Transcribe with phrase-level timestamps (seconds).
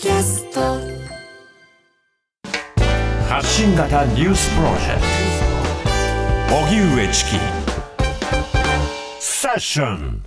[0.00, 0.60] キャスト。
[3.28, 5.00] 発信型ニュースプロジェク
[6.48, 6.56] ト。
[6.56, 7.30] 荻上チキ。
[9.18, 10.24] セッション。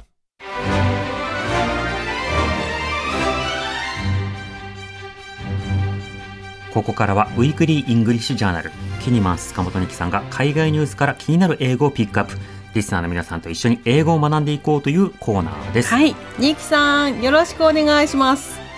[6.74, 8.71] ここからは Weekly English Journal。
[9.02, 12.38] キニマンス塚本ニキさんが海外ニュースから気になる英語をピックアップ。
[12.74, 18.71] リスナーの皆さんと一緒に英語を学んでいこうというコーナーです、はい、ニキさん、よろしくお願いします。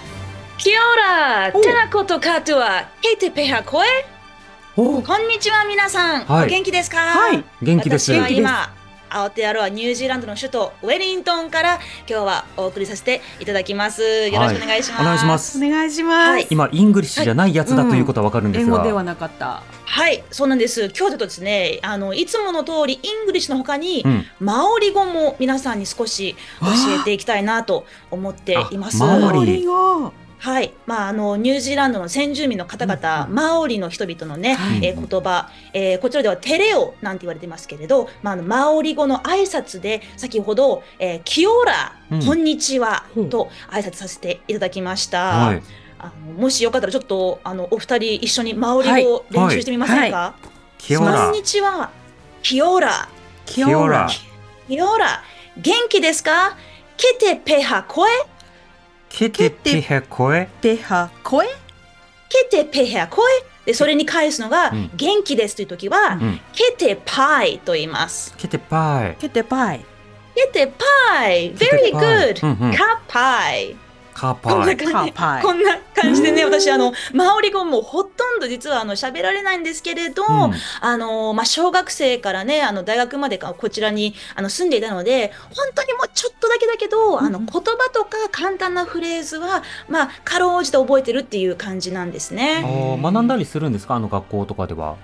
[0.63, 1.51] Kia ora!
[1.51, 8.73] Tēnā koutou katoa、kei te pēhea koe こんにちは皆さん、はいお元気ですかはい、元気です私今、
[9.09, 14.01] アオテアロアニュージーランドの首都ウェリントンから今日はお送りさせていただきます。
[14.29, 15.01] よろしくお願いします。
[15.01, 16.29] お願いしますお願いします。
[16.29, 19.63] はい今イングリッシュじゃないやつだということはわかるんですが、英語ではなかった。
[19.83, 20.85] はい、そうなんです。
[20.85, 26.67] 今日ちょっとですね、あのいつもの通りイングリッシュの他に、うんマオリ語も皆さんに少し教
[27.01, 29.03] えていきたいなと思っています。
[29.03, 30.13] あマオリ語。
[30.43, 34.85] はい、まあ、あのニュージーランドの先住民の方々、マオリの人々のね、はい。
[34.85, 42.25] えー言葉、えーこちらではテレオなんて言われてますけれど、まあ、あのマオリ語の挨拶で先ほど、えーキオラ、うん。
[42.25, 45.45] こんにちはと挨拶させていただきました。
[45.45, 45.63] はい。
[45.97, 50.35] あのもしよかったらちょっとあのお二人一緒にマオリ語を練習してみませんか、は
[50.77, 51.27] キオラ。
[51.27, 51.89] こんにちは、
[52.41, 53.07] キオラ、
[53.45, 54.09] キオラ。
[54.67, 55.23] キオラ、
[55.55, 56.57] 元気ですか？
[56.97, 58.09] ケテペハ声
[59.15, 60.49] ケテピヘコエ？
[60.59, 61.45] ペハ声。
[62.27, 63.23] ケテペヘア声
[63.63, 64.91] でそれに返すのが、うん。
[64.95, 66.39] 元気ですという時は、うん。
[66.51, 68.33] ケテパイと言います。
[68.35, 69.15] ケテパイ。
[69.21, 69.85] ケテパイ。
[70.33, 72.43] ケテパイ !Very ケテ
[73.07, 73.77] パイ
[74.13, 74.77] カパイ。
[74.77, 75.13] カこんな感じ。
[75.13, 80.53] こんな感じでね、私、あの、マオリ語もほとんど実はあの喋られないんですけれど、うん。
[80.81, 87.45] あの、まあ、小学生からね、あの、大学までかこちらにあの住んでいたので、本当にもうちょっとだけだけど、あの、うん。
[87.45, 87.61] 言葉
[87.93, 92.61] とか簡単なフレーズは、まあ、かろうじて覚えてるっていう感じなんですね。
[92.63, 93.95] あー学んだりするんですか？
[93.95, 94.95] あの学校とかでは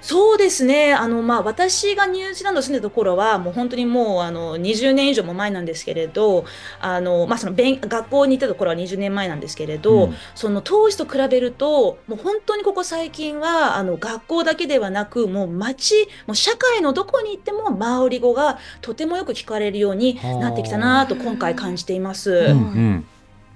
[0.00, 0.94] そうですね。
[0.94, 6.44] あの、まあ、私がニュージーランド住んでた頃は、もう本当にもう、あの、20年以上も前なんですけれど、
[6.80, 22.30] あの、まあ、その、勉学校に行ってた頃は20年前なんですけれど、うんその当時と比べると、もう本当にここ最近は、あの、学校だけではなく、もう街、もう社会のどこに行っても、マオリ語がとてもよく聞かれるようになってきたなと、今回感じています。
[22.30, 23.06] うんうん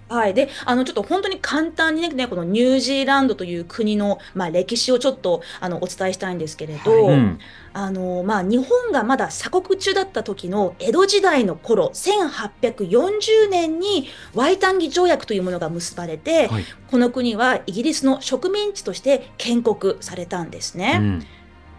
[0.08, 0.34] はい。
[0.34, 7.38] で、あの、ちょっと本当に簡単にね、このニュージーランドという国の、まあ、歴史をちょっと、あの、お伝えしたいんですけれど、うん
[7.74, 20.98] あの、まあ、日本がまだ鎖国中だった時の江戸時代の頃、1840年にワイタンギ条約というものが結ばれて、はいこの国はイギリスの植民地として建国されたんですね。
[21.00, 21.26] うん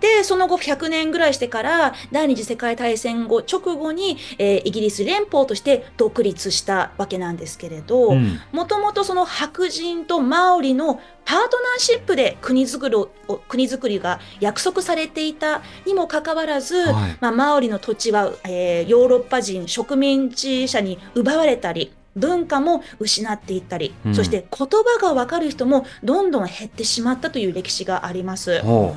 [0.03, 8.39] で、その後100年ぐらいしてから、第二次世界大戦後直後に、えーイギリス連邦として独立したわけなんですけれど、うん。
[8.51, 13.09] もともとその白人とマオリのパートナーシップで国づくりを
[13.47, 17.17] 国づくりが約束されていたにもかかわらず、はい。
[17.21, 24.15] まあ、マオリの土地は、えーヨーロッパ人植民地者に奪われたり文化も失っていったり、うん。
[24.15, 28.61] そして言葉がわかる人もどんどん減ってしまったという歴史があります。
[28.61, 28.93] ほ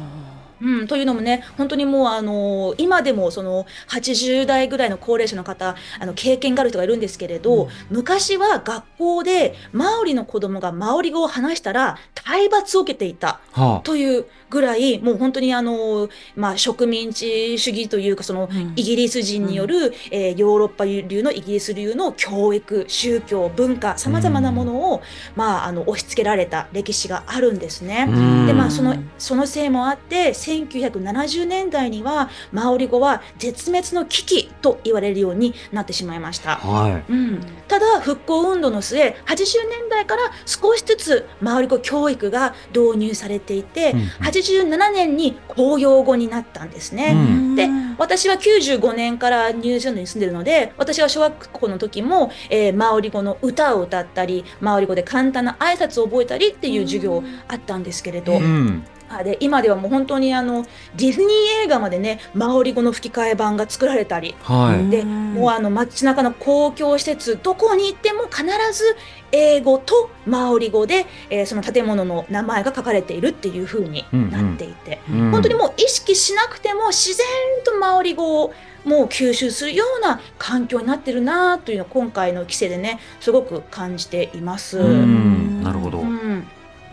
[0.60, 13.80] うん、というのもね、本当にもう、あの今でもその80代ぐらいの高齢者の方、あの経験がある人がいるんですけれど、昔は学校でマオリの子供がマオリ語を話したら体罰を受けていたうはあ。
[13.80, 18.72] というぐらい、もう本当にあの、まあ、植民地主義というか、そのうん。
[18.76, 25.02] イギリス人による、えーヨーロッパ流のイギリス流の教育、宗教、文化、さまざまなものを、
[25.34, 28.06] まあ、あの押し付けられた歴史があるんですね。
[28.08, 28.46] うん。
[28.46, 36.56] でまあそのそのせいもあって1970年代にはマオリ語は絶滅の危機と言われるようになってしまいました。
[36.56, 39.36] はうん、ただ復興運動の末80
[39.68, 44.06] 年代から少しずつマオリ語教育が導入されていて、うんうん。
[44.06, 47.12] 87年に公用語になったんですね。
[47.14, 47.54] うん。
[47.56, 47.68] で
[47.98, 60.64] 私は95年からニュージーランドに住んでるので私は小学校の時も、えーマオリ語の歌を歌ったりマオリ語で簡単な挨拶を覚えたりっていう授業あったんですけれど、いうんあで今ではもう本当にあの
[60.96, 61.28] ディズニー
[61.64, 64.34] 映画までねマオリ語の吹き替え版が作られたり。
[64.42, 64.90] はい。
[64.90, 68.42] でもうあの街中の公共施設どこに行っても必
[68.72, 68.96] ず
[69.32, 75.30] 英語とマオリ語で、えーその建物の名前が書かれているっていう風になっていて、うん。
[75.30, 77.26] 本当にもう意識しなくても自然
[77.64, 78.54] とマオリ語を
[78.84, 84.78] もう吸収するような環境になってるなというのを今回の規制でねすごく感じています。
[84.78, 85.60] ううん。
[85.60, 85.98] んなるほど。
[85.98, 86.05] うん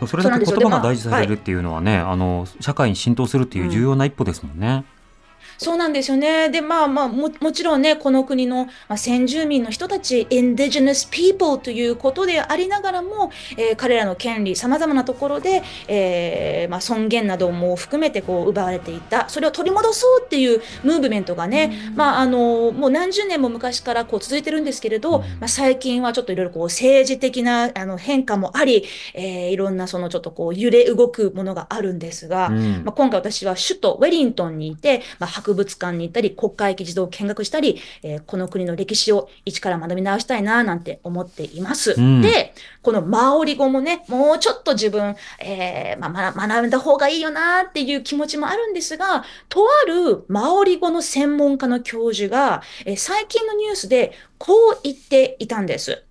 [0.08, 4.86] それだけ言葉が大事されるっていうのはね、あの社会に浸透するっていう重要な一歩ですもんね。
[5.64, 6.50] そうなんですよね。
[6.50, 19.28] で、まあまあ、も、もちろんね、この国の、まあ、先住民の人たち、indigenous people ということでありながらも、えー彼らの権利、様々なところで、えーまあ、尊厳なども含めてこう奪われていた。
[19.30, 41.94] それを取り戻そうっていうムーブメントがね、まあ、あの、もう何十年も昔からこう続いてるんですけれど、まあ、最近はちょっといろいろこう政治的なあの変化もあり、えーいろんなそのちょっとこう揺れ動くものがあるんですが、うんまあ、今回私は首都ウェリントンにいて、まあ、博物館に行ったり、国会議事堂を見学したり、えーこの国の歴史を一から学び直したいななんて思っています。
[41.98, 56.04] うんで、このマオリ語もね、もうちょっと自分、えーまあ、ま学んだ方がいいよなっていう気持ちもあるんですが、とあるマオリ語の専門家の教授が、えー最近のニュースでこう言っていたんです。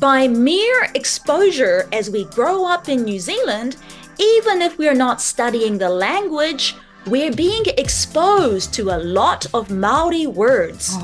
[0.00, 3.76] By mere exposure as we grow up in New Zealand,
[4.18, 6.74] even if we're not studying the language,
[7.06, 10.98] we're being exposed to a lot of Maori words.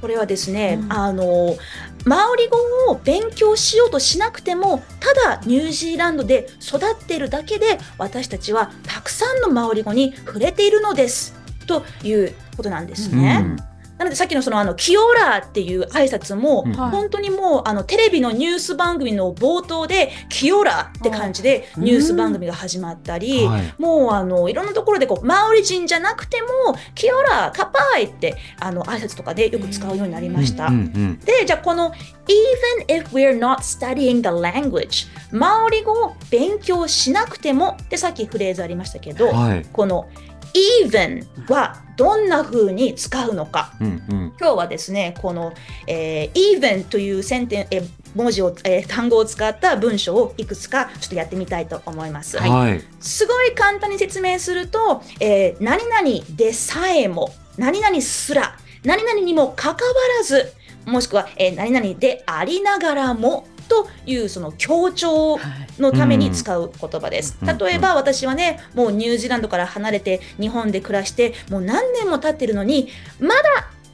[0.00, 1.56] これはですね、あの
[2.04, 2.56] マオリ語
[2.92, 11.34] を勉強しようとしなくてもただニュージーランドで育っているだけで私たちはたくさんのマオリ語に触れているのです
[11.66, 13.44] ということなんですね。
[13.44, 16.72] うんなのでさっきのそのあのキオラっていう挨拶も、うん。
[16.72, 23.74] 本当にもうあのテレビのニュース番組の冒頭でキオラって感じでニュース番組が始まったり、はい。
[23.78, 26.48] もうあのいろんなところでこうマオリ人じゃなくても
[26.94, 30.66] キオラカパイってあの挨拶とかでよく使うようになりました。
[30.66, 31.20] うんうん。
[31.20, 31.92] で、じゃあこの
[32.28, 39.66] Even if we're not studying the language マオリ語を勉強しなくてもってさっきフレーズありましたけど、はい。
[39.72, 40.08] この
[40.54, 43.72] even はどんな風に使うのか。
[43.80, 44.32] うんうん。
[44.40, 45.52] 今日はですねこの、
[45.86, 52.38] えー even というセンテンえー文字を、えー単語を使った文章をいくつかちょっとやってみたいと思います。
[52.38, 52.82] はい。
[53.00, 60.52] すごい簡単に説明すると、えー何々でさえも、何々すら、何々にもかかわらず、
[60.86, 65.38] もしくは、えー何々でありながらもというその強調
[65.78, 67.36] のために使う言葉です。
[67.40, 72.88] うん例えば私はね、もうニュージーランドから離れて日本で暮らしてもう何年も経ってるのに、
[73.20, 73.42] まだ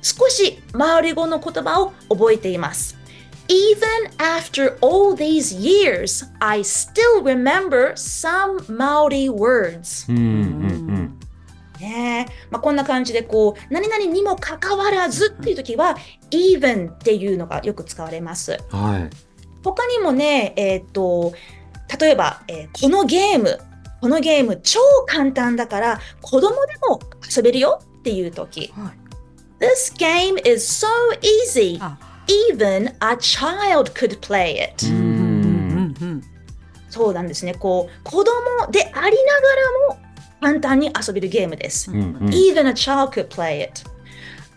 [0.03, 2.97] 少しマオリ語の言葉を覚えています。
[3.49, 10.11] Even after all these years, I still remember some Maori words.
[10.11, 11.19] うんうんうん
[11.81, 15.97] ねえまあ、こんな感じでこう何々にもかかわらずっていう時は
[16.31, 18.59] even っていうのがよく使われます。
[18.71, 19.11] はい
[19.65, 21.33] 他にもね、えーっと
[22.01, 23.59] 例えば、えーこのゲーム
[24.01, 27.01] このゲーム超簡単だから子供でも
[27.35, 29.65] 遊べるよっていう時、はい。
[29.65, 30.87] This game is so
[31.47, 31.79] easy.
[31.81, 31.97] あ
[32.27, 34.87] even a child could play it、
[36.91, 37.55] そうなんですね。
[37.55, 39.15] こう子供でありながら
[39.89, 39.99] も
[40.41, 43.85] 簡単に遊べるゲームです、うんうん Even a child could play it.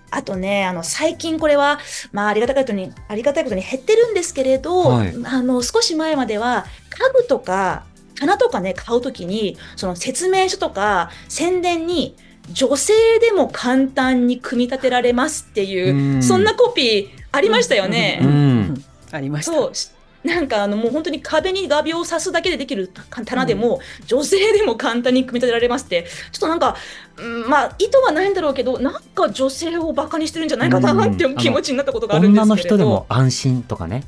[0.10, 1.80] あとね、あの最近これは、
[2.12, 7.84] まあ、ありがたいことに、ありがたいことに減ってるんですけれど、はいあの少し前までは家具とか
[8.20, 12.16] 棚とかね、買うときに、その説明書とか宣伝に、
[12.52, 18.20] 女性でも簡単に組み立てられますっていう、うんそんなコピーありましたよね。
[18.22, 19.97] うんありました。
[20.24, 22.92] なんかあのもう本当に壁に画鋲を刺すだけでできる
[23.26, 26.76] 棚でも、女性でも簡単に組み立てられますってちょっとなんか、
[27.18, 34.04] うんまあ意図はないんだろうけどなんか女性をバカにしてるんじゃないかなっていう気持ちになったことがあるんで女のすけれど、人でも安心とかね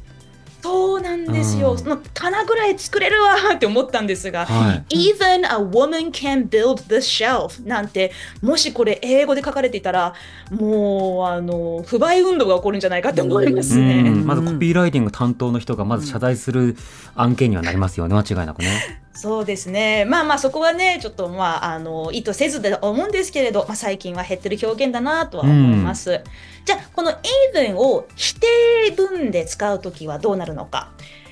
[0.61, 1.77] そうなんですよ、うん。
[1.77, 5.11] その棚ぐらい作れるわって思ったんですが、はい。
[5.13, 8.11] Even a woman can build the shelf なんて
[8.41, 10.13] もしこれ英語で書かれていたら
[10.51, 14.03] もうあの不買運動が起こるんじゃないかって思いますね。
[14.05, 14.25] うん。
[14.25, 16.75] まずコピーライティング担当の人がまず謝罪する
[17.15, 18.15] 案件にはなりますよね。
[18.15, 18.98] 間違いなくね。
[19.13, 20.05] そうですね。
[20.05, 26.21] まあまあそこはね、ちょっとまあ、あの、意図せずで思うんですけれど、まあ最近は減ってる表現だなとは思います。
[26.65, 27.11] じゃあ、この
[27.53, 28.47] even を否定
[28.95, 30.91] 文で使うときはどうなるのか。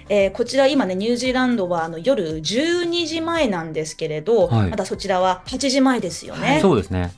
[0.10, 6.60] えーこちら今ね、ニュージーランドはあの夜12時前なんですけれど、はいまだそちらは8時前ですよね。
[6.62, 7.12] そうですね。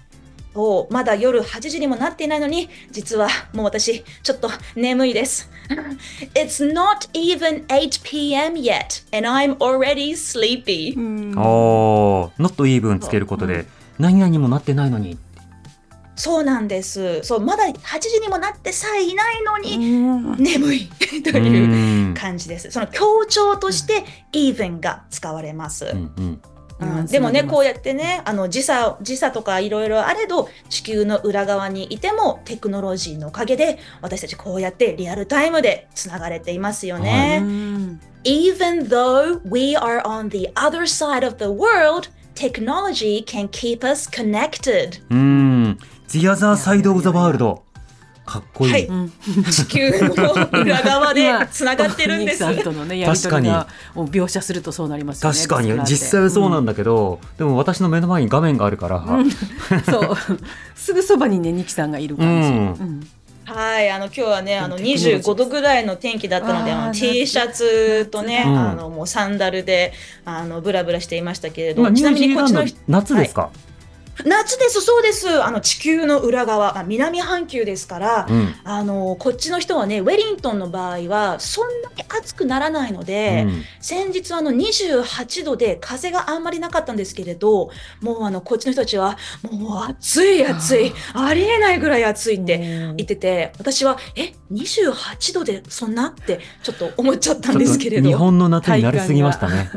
[0.54, 5.50] そうまだ夜8時にもなっていないのに、実はもう私、ちょっと眠いです。
[6.34, 8.56] It's not even 8 p.m.
[8.56, 10.98] yet, and I'm already sleepy.
[10.98, 13.66] うんおー、not even つけることで、
[14.00, 15.18] 何々にもなってないのに。
[16.16, 17.24] そうなんです。
[17.24, 20.90] そう、まだ8時にもなってさえいないのに、うん眠い
[21.24, 22.72] とういうん感じです。
[22.72, 24.04] その強調として
[24.34, 25.86] even が使われます。
[25.86, 26.42] うんうん
[26.80, 37.40] うんでもね、こううやってね、あの時差時差とかいろいろあれど、地球の裏側にいてもテクノロジーのおかげで、私たちこうやってリアルタイムでつながれていますよね。
[37.40, 44.10] ん Even though we are on the other side of the world, technology can keep us
[44.10, 45.02] connected.
[45.10, 47.62] うーん The other side of the world
[48.30, 48.88] かっこいい、はい。
[49.52, 52.46] 地球の裏側でつながってるんです。
[52.46, 55.36] ニキさんとのねやり取りがを描写するとそうなりますよね。
[55.36, 55.74] 確かに。
[55.86, 59.32] 実際はそうなんだけど、でも私の目の前に画面があるから、うん。
[59.32, 60.18] そう。
[60.76, 62.50] すぐそばにねニキさんがいる感じ。
[62.50, 62.56] うん。
[62.56, 62.60] う
[62.92, 63.08] ん。
[63.46, 65.20] はい、あの今日はね、あのテクノロジー。
[65.22, 68.60] 25度ぐらいの天気だったので、あの T シャツとね、うん。
[68.60, 69.92] あのもうサンダルで
[70.24, 73.50] あのブラブラしていましたけれど今も、ちなみにこっちの人夏ですか、
[74.26, 75.44] 夏です、そうです。
[75.44, 87.70] あの地球の裏側、あ南半球ですから、うんあのこっちの人はね、ウェリントンの場合はそんなに暑くならないので、うん先日あの28度で風があんまりなかったんですけれど、
[88.02, 89.18] もうあのこっちの人たちは
[89.50, 96.10] もう暑い暑い、ありえないぐらい暑いって言ってて、私はえ28度でそんな？
[96.10, 98.10] ってちょっと思っちゃったんですけれど。
[98.10, 99.72] 日本の夏になりすぎましたね。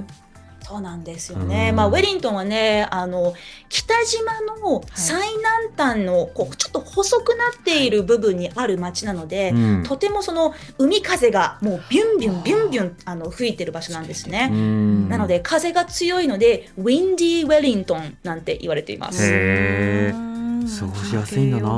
[0.64, 1.68] そうなんですよね。
[1.70, 1.76] うん。
[1.76, 3.34] まあ、ウェリントンはね、あの、
[3.68, 9.82] 北島の最南端の、こう、ちょっと細くなっている部分にある町なので、うん。
[9.82, 14.48] とてもその海風がもうビュンビュンビュンビュンあの吹いてる場所なんですね。
[14.50, 15.08] うん。
[15.08, 19.22] なので風が強いので、ウィンディーウェリントンなんて言われています。
[20.78, 21.68] 過ごしやすいんだな。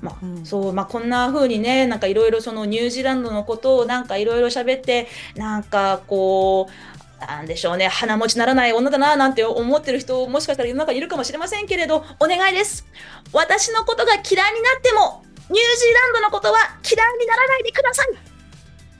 [0.00, 0.44] まあうん。
[0.44, 12.86] そうまあ、こんな風にねなんかいろいろそのニュージーランドのことをなんかいろいろ喋ってなんかこうなんでしょうね鼻持ちならない女だななんて思ってる人もしかしたら世の中にいるかもしれませんけれどお願いです
[13.32, 14.38] 私のことが嫌いにな
[14.78, 18.30] ってもニュージーランドのことは嫌いにならないでください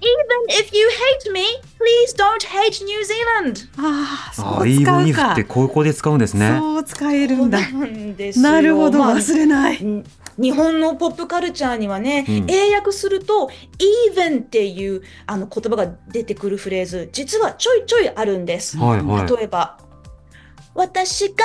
[0.03, 1.45] Even if you hate me,
[1.79, 3.69] please don't hate New Zealand.
[3.77, 6.57] ああ、あそうあ、英語使うで使うんですね。
[6.59, 7.61] そう使えるんだ。
[7.61, 9.85] なんですよなるほど、まあ忘れない。
[9.85, 10.03] ん
[10.39, 13.51] 日本のポップカルチャーにはね、うん英訳すると
[14.15, 18.79] 「even」っていうあの言葉が出てくるフレーズ実はちょいちょいあるんです。
[18.79, 19.37] はいはい。
[19.37, 19.79] 例えば
[20.75, 21.45] 「私が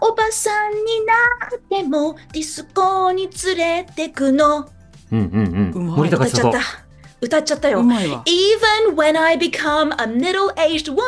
[0.00, 1.14] おばさんにな
[1.56, 4.68] ってもディスコに連れてくの
[5.12, 5.78] うんうんう。
[5.78, 6.84] うんまい森」高千里歌っちゃった。
[7.20, 7.80] 歌っちゃったよ。
[7.80, 8.22] うまいわ。
[8.26, 11.00] Even when I become a middle-aged woman,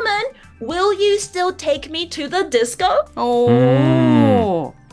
[0.63, 2.87] will you still take me to the disco?
[3.17, 4.16] おお。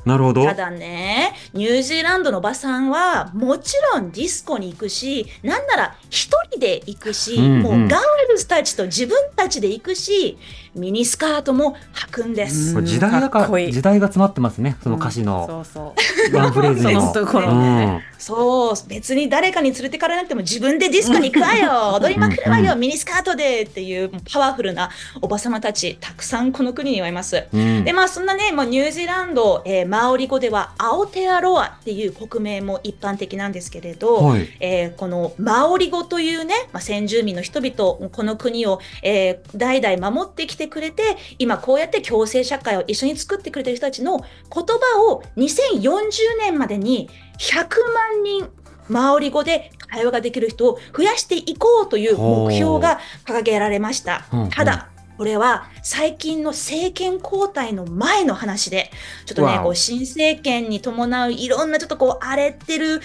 [0.05, 0.53] なるほどた。
[0.53, 10.37] だね、ニュージーランドのおばさんはもちろんディスコに行くし、なんなら一人で行くし、うんうんもうガールズたちと自分たちで行くし、
[10.75, 12.81] ミニスカートも履くんです。
[12.81, 14.75] 時代だかかっこいい時代が詰まってますね。
[14.83, 15.95] その歌詞うんのそうそ
[16.31, 16.35] う。
[16.35, 17.01] ワンフレーズにも。
[17.01, 24.89] そのところでねそう、別に誰かに連れてかれなくても自分でディスコに行くわよ、踊りまくるわよ、ミニスカートでっていうパワフルな
[25.21, 27.43] おばさまたち、たくさんこの国にはいます。
[27.51, 27.59] うん。
[27.59, 34.47] うんでまあそんなね、まあ、ニュージーランド、えーマオリ語ではアオテアロアっていう国名も一般的なんですけれど、はい。
[34.61, 41.03] えーこのマオリ語というね、まあ、先住民の人々この国を、えー代々守ってきてくれて
[41.39, 47.09] 今こうやって共生社会を一緒に作ってくれてる人たちの言葉を2040年までに
[47.39, 48.49] 100万人
[48.89, 54.25] マオリ語で会話ができる人を増やしていこうという目標が掲げられました。
[54.51, 58.89] ただこれは最近の政権交代の前の話で、
[59.25, 62.99] ちょっとねこう新政権に伴ういろんなちょっとこう荒れてる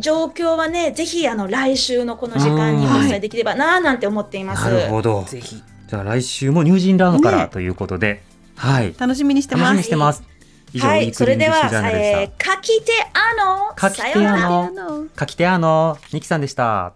[0.00, 4.64] 状況はね、ぜひあの来週のこの時間にお伝えできればなぁなんて思っています。
[4.64, 5.22] なるほど。
[5.22, 8.22] ぜひじゃあ来週もニュージーランドからねということで、
[8.56, 8.94] はい。
[8.98, 9.76] 楽しみにして楽しみます。
[9.76, 10.31] にしてます。
[10.72, 11.58] 以上、はい、それでは
[11.92, 13.34] えしー、かきてあ
[13.68, 14.46] の、かきてさようなら。
[14.46, 15.16] あのた。
[15.16, 16.94] かきてあの、ニキさんでした。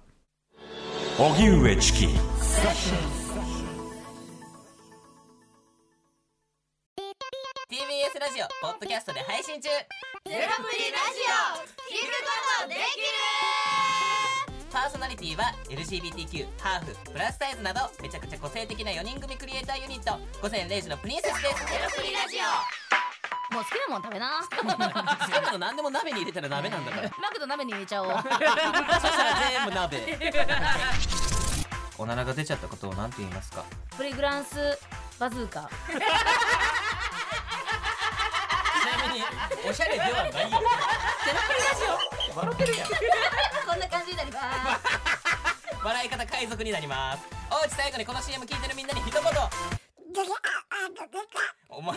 [1.19, 2.07] 荻上チキ
[7.69, 9.83] TBS ラジオポッドキャストで配信中ゼロ
[10.29, 11.57] プリラジオ
[11.89, 12.29] 聞くこ
[12.63, 12.83] とできる
[14.71, 22.86] パーソナリティは LGBTQ ハーフプラスサイズなどめちゃくちゃ個性的な4人組クリエイターユニット午前0時のプリンセスですゼロプリラジオ
[23.53, 24.41] もう好きなもん食べな。
[24.43, 24.65] 好き
[25.43, 27.11] なの何でも鍋に入れたら鍋なんだから。
[27.21, 28.11] マクド鍋に入れちゃおう。
[28.13, 28.35] そした
[29.25, 30.19] ら全部鍋。
[31.99, 33.65] おならが出ちゃったことを何て言いますか？
[33.97, 34.79] プリグランス
[35.19, 35.61] バズーカ。
[35.61, 35.95] ち
[39.03, 39.25] なみに
[39.69, 40.33] おしゃれではないよ。
[40.35, 41.85] ゼロプリラジ
[42.35, 42.37] オ。
[42.39, 42.89] 笑ってるやん。
[42.89, 42.95] こ
[43.77, 44.47] んな感じになります。
[45.85, 47.23] 笑い方海賊になります。
[47.51, 49.23] おうち最後にこの CM 聞いてるみんなに一言。
[51.69, 51.97] お前